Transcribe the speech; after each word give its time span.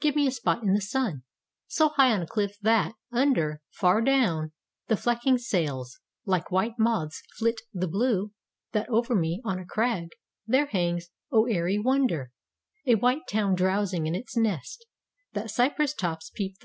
Give 0.00 0.16
me 0.16 0.26
a 0.26 0.30
spot 0.30 0.62
in 0.62 0.72
the 0.72 0.80
sun, 0.80 1.22
So 1.66 1.90
high 1.90 2.10
on 2.10 2.22
a 2.22 2.26
cliff 2.26 2.56
that, 2.62 2.94
under, 3.12 3.60
Far 3.72 4.00
down, 4.00 4.52
the 4.86 4.96
flecking 4.96 5.36
sails 5.36 6.00
Like 6.24 6.50
white 6.50 6.78
moths 6.78 7.22
flit 7.36 7.60
the 7.74 7.86
blue; 7.86 8.32
That 8.72 8.88
over 8.88 9.14
me 9.14 9.42
on 9.44 9.58
a 9.58 9.66
crag 9.66 10.12
There 10.46 10.64
hangs, 10.64 11.10
O 11.30 11.42
aëry 11.42 11.76
wonder, 11.84 12.32
A 12.86 12.94
white 12.94 13.26
town 13.28 13.54
drowsing 13.54 14.06
in 14.06 14.14
its 14.14 14.34
nest 14.34 14.86
That 15.34 15.50
cypress 15.50 15.92
tops 15.92 16.30
peep 16.34 16.58
thro. 16.58 16.64